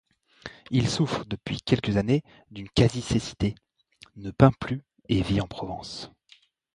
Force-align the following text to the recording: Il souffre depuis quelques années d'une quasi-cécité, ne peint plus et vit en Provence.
Il 0.71 0.89
souffre 0.89 1.25
depuis 1.25 1.61
quelques 1.61 1.95
années 1.97 2.23
d'une 2.49 2.69
quasi-cécité, 2.71 3.53
ne 4.15 4.31
peint 4.31 4.49
plus 4.59 4.81
et 5.09 5.21
vit 5.21 5.41
en 5.41 5.47
Provence. 5.47 6.09